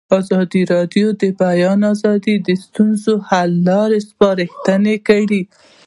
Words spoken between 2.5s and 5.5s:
ستونزو حل لارې سپارښتنې کړي.